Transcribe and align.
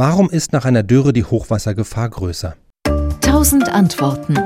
Warum 0.00 0.30
ist 0.30 0.52
nach 0.52 0.64
einer 0.64 0.84
Dürre 0.84 1.12
die 1.12 1.24
Hochwassergefahr 1.24 2.08
größer? 2.08 2.54
1000 2.86 3.68
Antworten. 3.68 4.36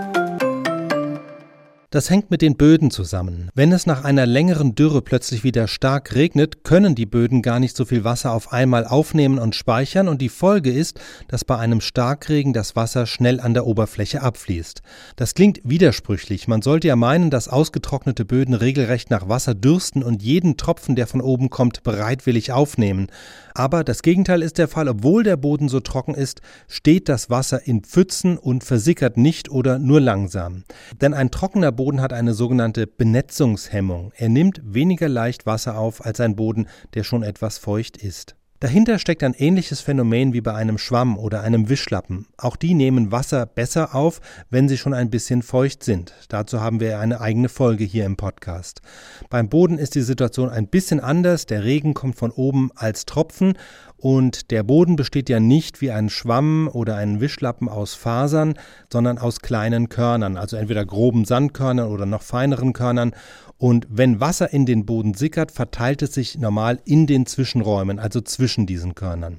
Das 1.92 2.08
hängt 2.08 2.30
mit 2.30 2.40
den 2.40 2.56
Böden 2.56 2.90
zusammen. 2.90 3.50
Wenn 3.54 3.70
es 3.70 3.84
nach 3.84 4.02
einer 4.02 4.24
längeren 4.24 4.74
Dürre 4.74 5.02
plötzlich 5.02 5.44
wieder 5.44 5.68
stark 5.68 6.14
regnet, 6.14 6.64
können 6.64 6.94
die 6.94 7.04
Böden 7.04 7.42
gar 7.42 7.60
nicht 7.60 7.76
so 7.76 7.84
viel 7.84 8.02
Wasser 8.02 8.32
auf 8.32 8.50
einmal 8.50 8.86
aufnehmen 8.86 9.38
und 9.38 9.54
speichern 9.54 10.08
und 10.08 10.22
die 10.22 10.30
Folge 10.30 10.72
ist, 10.72 10.98
dass 11.28 11.44
bei 11.44 11.58
einem 11.58 11.82
Starkregen 11.82 12.54
das 12.54 12.76
Wasser 12.76 13.04
schnell 13.04 13.40
an 13.40 13.52
der 13.52 13.66
Oberfläche 13.66 14.22
abfließt. 14.22 14.80
Das 15.16 15.34
klingt 15.34 15.60
widersprüchlich. 15.64 16.48
Man 16.48 16.62
sollte 16.62 16.88
ja 16.88 16.96
meinen, 16.96 17.28
dass 17.28 17.48
ausgetrocknete 17.48 18.24
Böden 18.24 18.54
regelrecht 18.54 19.10
nach 19.10 19.28
Wasser 19.28 19.54
dürsten 19.54 20.02
und 20.02 20.22
jeden 20.22 20.56
Tropfen, 20.56 20.96
der 20.96 21.06
von 21.06 21.20
oben 21.20 21.50
kommt, 21.50 21.82
bereitwillig 21.82 22.52
aufnehmen. 22.52 23.08
Aber 23.52 23.84
das 23.84 24.00
Gegenteil 24.00 24.40
ist 24.40 24.56
der 24.56 24.68
Fall. 24.68 24.88
Obwohl 24.88 25.24
der 25.24 25.36
Boden 25.36 25.68
so 25.68 25.80
trocken 25.80 26.14
ist, 26.14 26.40
steht 26.68 27.10
das 27.10 27.28
Wasser 27.28 27.66
in 27.66 27.82
Pfützen 27.82 28.38
und 28.38 28.64
versickert 28.64 29.18
nicht 29.18 29.50
oder 29.50 29.78
nur 29.78 30.00
langsam. 30.00 30.64
Denn 31.02 31.12
ein 31.12 31.30
trockener 31.30 31.70
Boden 31.70 31.81
Boden 31.82 32.00
hat 32.00 32.12
eine 32.12 32.32
sogenannte 32.32 32.86
Benetzungshemmung. 32.86 34.12
Er 34.14 34.28
nimmt 34.28 34.60
weniger 34.62 35.08
leicht 35.08 35.46
Wasser 35.46 35.76
auf 35.76 36.06
als 36.06 36.20
ein 36.20 36.36
Boden, 36.36 36.68
der 36.94 37.02
schon 37.02 37.24
etwas 37.24 37.58
feucht 37.58 37.96
ist. 37.96 38.36
Dahinter 38.60 39.00
steckt 39.00 39.24
ein 39.24 39.34
ähnliches 39.34 39.80
Phänomen 39.80 40.32
wie 40.32 40.40
bei 40.40 40.54
einem 40.54 40.78
Schwamm 40.78 41.18
oder 41.18 41.40
einem 41.40 41.68
Wischlappen. 41.68 42.26
Auch 42.36 42.54
die 42.54 42.74
nehmen 42.74 43.10
Wasser 43.10 43.46
besser 43.46 43.96
auf, 43.96 44.20
wenn 44.48 44.68
sie 44.68 44.78
schon 44.78 44.94
ein 44.94 45.10
bisschen 45.10 45.42
feucht 45.42 45.82
sind. 45.82 46.14
Dazu 46.28 46.60
haben 46.60 46.78
wir 46.78 47.00
eine 47.00 47.20
eigene 47.20 47.48
Folge 47.48 47.82
hier 47.82 48.06
im 48.06 48.16
Podcast. 48.16 48.80
Beim 49.28 49.48
Boden 49.48 49.78
ist 49.78 49.96
die 49.96 50.02
Situation 50.02 50.50
ein 50.50 50.68
bisschen 50.68 51.00
anders. 51.00 51.46
Der 51.46 51.64
Regen 51.64 51.94
kommt 51.94 52.14
von 52.14 52.30
oben 52.30 52.70
als 52.76 53.06
Tropfen 53.06 53.54
und 54.02 54.50
der 54.50 54.64
Boden 54.64 54.96
besteht 54.96 55.28
ja 55.28 55.38
nicht 55.38 55.80
wie 55.80 55.92
ein 55.92 56.08
Schwamm 56.08 56.68
oder 56.72 56.96
ein 56.96 57.20
Wischlappen 57.20 57.68
aus 57.68 57.94
Fasern, 57.94 58.54
sondern 58.92 59.16
aus 59.16 59.38
kleinen 59.38 59.88
Körnern, 59.88 60.36
also 60.36 60.56
entweder 60.56 60.84
groben 60.84 61.24
Sandkörnern 61.24 61.86
oder 61.86 62.04
noch 62.04 62.22
feineren 62.22 62.72
Körnern. 62.72 63.12
Und 63.58 63.86
wenn 63.88 64.18
Wasser 64.18 64.52
in 64.52 64.66
den 64.66 64.86
Boden 64.86 65.14
sickert, 65.14 65.52
verteilt 65.52 66.02
es 66.02 66.14
sich 66.14 66.36
normal 66.36 66.80
in 66.84 67.06
den 67.06 67.26
Zwischenräumen, 67.26 68.00
also 68.00 68.20
zwischen 68.20 68.66
diesen 68.66 68.96
Körnern. 68.96 69.38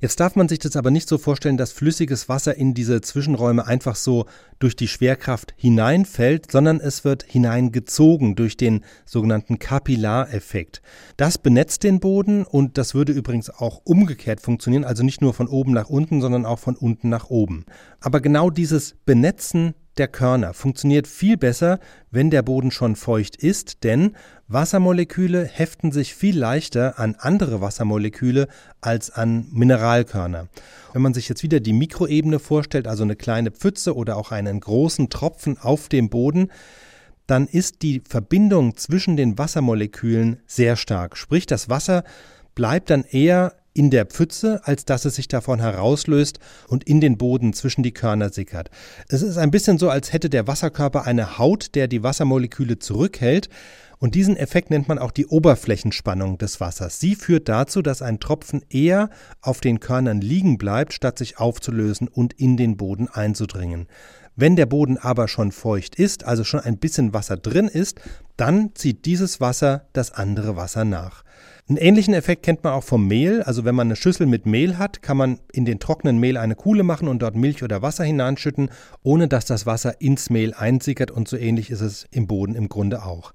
Jetzt 0.00 0.20
darf 0.20 0.36
man 0.36 0.48
sich 0.48 0.60
das 0.60 0.76
aber 0.76 0.92
nicht 0.92 1.08
so 1.08 1.18
vorstellen, 1.18 1.56
dass 1.56 1.72
flüssiges 1.72 2.28
Wasser 2.28 2.54
in 2.56 2.72
diese 2.72 3.00
Zwischenräume 3.00 3.66
einfach 3.66 3.96
so 3.96 4.26
durch 4.60 4.76
die 4.76 4.86
Schwerkraft 4.86 5.54
hineinfällt, 5.56 6.52
sondern 6.52 6.78
es 6.78 7.04
wird 7.04 7.24
hineingezogen 7.24 8.36
durch 8.36 8.56
den 8.56 8.84
sogenannten 9.04 9.58
Kapillareffekt. 9.58 10.82
Das 11.16 11.38
benetzt 11.38 11.82
den 11.82 11.98
Boden 11.98 12.44
und 12.44 12.78
das 12.78 12.94
würde 12.94 13.12
übrigens 13.12 13.50
auch 13.50 13.80
umgekehrt 13.84 14.40
funktionieren, 14.40 14.84
also 14.84 15.02
nicht 15.02 15.20
nur 15.20 15.34
von 15.34 15.48
oben 15.48 15.72
nach 15.72 15.88
unten, 15.88 16.20
sondern 16.20 16.46
auch 16.46 16.60
von 16.60 16.76
unten 16.76 17.08
nach 17.08 17.28
oben. 17.30 17.64
Aber 18.00 18.20
genau 18.20 18.50
dieses 18.50 18.94
Benetzen 19.04 19.74
der 19.98 20.08
Körner 20.08 20.54
funktioniert 20.54 21.06
viel 21.06 21.36
besser, 21.36 21.78
wenn 22.10 22.30
der 22.30 22.42
Boden 22.42 22.70
schon 22.70 22.96
feucht 22.96 23.36
ist, 23.36 23.84
denn 23.84 24.16
Wassermoleküle 24.46 25.44
heften 25.44 25.92
sich 25.92 26.14
viel 26.14 26.38
leichter 26.38 26.98
an 26.98 27.16
andere 27.18 27.60
Wassermoleküle 27.60 28.48
als 28.80 29.10
an 29.10 29.46
Mineralkörner. 29.50 30.48
Wenn 30.92 31.02
man 31.02 31.14
sich 31.14 31.28
jetzt 31.28 31.42
wieder 31.42 31.60
die 31.60 31.72
Mikroebene 31.72 32.38
vorstellt, 32.38 32.86
also 32.86 33.02
eine 33.02 33.16
kleine 33.16 33.50
Pfütze 33.50 33.94
oder 33.94 34.16
auch 34.16 34.30
einen 34.32 34.60
großen 34.60 35.10
Tropfen 35.10 35.58
auf 35.58 35.88
dem 35.88 36.08
Boden, 36.08 36.50
dann 37.26 37.46
ist 37.46 37.82
die 37.82 38.00
Verbindung 38.08 38.76
zwischen 38.76 39.16
den 39.16 39.36
Wassermolekülen 39.36 40.40
sehr 40.46 40.76
stark. 40.76 41.16
Sprich, 41.16 41.44
das 41.44 41.68
Wasser 41.68 42.04
bleibt 42.54 42.90
dann 42.90 43.04
eher 43.04 43.54
in 43.78 43.90
der 43.90 44.06
Pfütze, 44.06 44.60
als 44.64 44.84
dass 44.84 45.04
es 45.04 45.14
sich 45.14 45.28
davon 45.28 45.60
herauslöst 45.60 46.40
und 46.66 46.82
in 46.82 47.00
den 47.00 47.16
Boden 47.16 47.52
zwischen 47.52 47.84
die 47.84 47.92
Körner 47.92 48.30
sickert. 48.30 48.70
Es 49.08 49.22
ist 49.22 49.38
ein 49.38 49.52
bisschen 49.52 49.78
so, 49.78 49.88
als 49.88 50.12
hätte 50.12 50.28
der 50.28 50.48
Wasserkörper 50.48 51.04
eine 51.04 51.38
Haut, 51.38 51.76
der 51.76 51.86
die 51.86 52.02
Wassermoleküle 52.02 52.80
zurückhält. 52.80 53.48
Und 54.00 54.16
diesen 54.16 54.36
Effekt 54.36 54.70
nennt 54.70 54.88
man 54.88 54.98
auch 54.98 55.12
die 55.12 55.26
Oberflächenspannung 55.26 56.38
des 56.38 56.58
Wassers. 56.60 56.98
Sie 56.98 57.14
führt 57.14 57.48
dazu, 57.48 57.80
dass 57.80 58.02
ein 58.02 58.18
Tropfen 58.18 58.64
eher 58.68 59.10
auf 59.42 59.60
den 59.60 59.78
Körnern 59.78 60.20
liegen 60.20 60.58
bleibt, 60.58 60.92
statt 60.92 61.16
sich 61.16 61.38
aufzulösen 61.38 62.08
und 62.08 62.32
in 62.32 62.56
den 62.56 62.76
Boden 62.76 63.06
einzudringen. 63.06 63.86
Wenn 64.40 64.54
der 64.54 64.66
Boden 64.66 64.98
aber 64.98 65.26
schon 65.26 65.50
feucht 65.50 65.96
ist, 65.96 66.24
also 66.24 66.44
schon 66.44 66.60
ein 66.60 66.78
bisschen 66.78 67.12
Wasser 67.12 67.36
drin 67.36 67.66
ist, 67.66 68.00
dann 68.36 68.70
zieht 68.76 69.04
dieses 69.04 69.40
Wasser 69.40 69.88
das 69.94 70.12
andere 70.12 70.54
Wasser 70.54 70.84
nach. 70.84 71.24
Einen 71.68 71.76
ähnlichen 71.76 72.14
Effekt 72.14 72.44
kennt 72.44 72.62
man 72.62 72.72
auch 72.72 72.84
vom 72.84 73.08
Mehl. 73.08 73.42
Also 73.42 73.64
wenn 73.64 73.74
man 73.74 73.88
eine 73.88 73.96
Schüssel 73.96 74.28
mit 74.28 74.46
Mehl 74.46 74.78
hat, 74.78 75.02
kann 75.02 75.16
man 75.16 75.40
in 75.52 75.64
den 75.64 75.80
trockenen 75.80 76.18
Mehl 76.18 76.36
eine 76.36 76.54
Kuhle 76.54 76.84
machen 76.84 77.08
und 77.08 77.20
dort 77.20 77.34
Milch 77.34 77.64
oder 77.64 77.82
Wasser 77.82 78.04
hineinschütten, 78.04 78.70
ohne 79.02 79.26
dass 79.26 79.44
das 79.44 79.66
Wasser 79.66 80.00
ins 80.00 80.30
Mehl 80.30 80.54
einsickert 80.54 81.10
und 81.10 81.26
so 81.26 81.36
ähnlich 81.36 81.70
ist 81.70 81.80
es 81.80 82.06
im 82.12 82.28
Boden 82.28 82.54
im 82.54 82.68
Grunde 82.68 83.02
auch. 83.02 83.32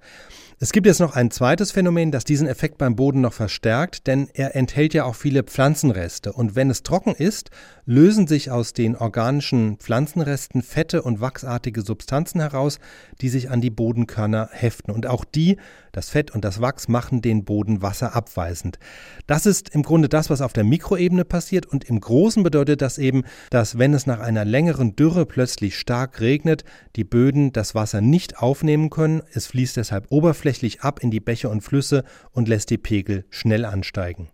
Es 0.64 0.72
gibt 0.72 0.88
jetzt 0.88 1.02
noch 1.02 1.14
ein 1.14 1.30
zweites 1.30 1.74
Phänomen, 1.74 2.10
das 2.10 2.24
diesen 2.24 2.48
Effekt 2.48 2.78
beim 2.78 2.96
Boden 2.96 3.20
noch 3.20 3.34
verstärkt, 3.34 4.08
denn 4.08 4.30
er 4.34 4.56
enthält 4.56 4.94
ja 4.94 5.04
auch 5.04 5.16
viele 5.16 5.44
Pflanzenreste. 5.44 6.32
Und 6.32 6.56
wenn 6.56 6.70
es 6.70 6.84
trocken 6.84 7.16
ist, 7.16 7.50
lösen 7.86 8.28
sich 8.28 8.50
aus 8.50 8.72
den 8.72 8.96
organischen 8.96 9.76
Pflanzenresten 9.76 10.62
Fette 10.62 11.02
und 11.02 11.20
wachsartige 11.20 11.82
Substanzen 11.82 12.40
heraus, 12.40 12.80
die 13.20 13.28
sich 13.28 13.52
an 13.52 13.60
die 13.60 13.72
Bodenkörner 13.72 14.48
heften. 14.54 14.94
Und 14.94 15.06
auch 15.06 15.26
die, 15.26 15.58
das 15.92 16.10
Fett 16.10 16.32
und 16.32 16.46
das 16.46 16.62
Wachs, 16.62 16.88
machen 16.88 17.22
den 17.22 17.44
Boden 17.44 17.82
wasserabweisend. 17.82 18.80
Das 19.28 19.46
ist 19.46 19.68
im 19.76 19.84
Grunde 19.84 20.08
das, 20.08 20.30
was 20.30 20.40
auf 20.40 20.54
der 20.54 20.64
Mikroebene 20.64 21.26
passiert. 21.26 21.66
Und 21.66 21.84
im 21.84 22.00
Großen 22.00 22.42
bedeutet 22.42 22.82
das 22.82 23.00
eben, 23.00 23.24
dass 23.50 23.80
wenn 23.80 23.94
es 23.94 24.08
nach 24.08 24.22
einer 24.22 24.46
längeren 24.46 24.96
Dürre 24.96 25.26
plötzlich 25.26 25.78
stark 25.78 26.22
regnet, 26.22 26.64
die 26.96 27.04
Böden 27.04 27.52
das 27.52 27.76
Wasser 27.76 28.00
nicht 28.00 28.38
aufnehmen 28.38 28.90
können. 28.90 29.24
Es 29.34 29.48
fließt 29.48 29.76
deshalb 29.76 30.06
oberflächlich 30.10 30.53
oberflächlich 30.54 30.82
ab 30.82 31.00
in 31.02 31.10
die 31.10 31.20
Bäche 31.20 31.50
und 31.50 31.62
Flüsse 31.62 32.04
und 32.32 32.48
lässt 32.48 32.70
die 32.70 32.78
Pegel 32.78 33.26
schnell 33.30 33.66
ansteigen. 33.66 34.30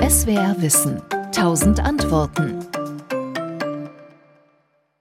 SWR 0.00 0.54
Wissen. 0.60 1.02
1000 1.34 1.80
Antworten. 1.80 2.64